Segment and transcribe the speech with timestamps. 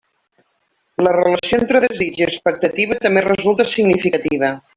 [1.07, 4.53] La relació entre desig i expectativa també resulta significativa.